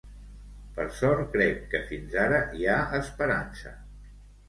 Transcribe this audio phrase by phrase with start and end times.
[0.77, 3.79] Per sort crec que fins ara hi ha esperança.